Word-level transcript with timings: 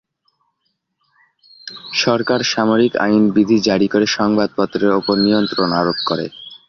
সরকার 1.95 2.39
সামরিক 2.45 2.93
আইন 3.05 3.23
বিধি 3.35 3.57
জারি 3.67 3.87
করে 3.87 4.05
সংবাদপত্রের 4.17 4.91
ওপর 4.99 5.15
নিয়ন্ত্রণ 5.25 5.69
আরোপ 5.79 5.99
করে। 6.05 6.25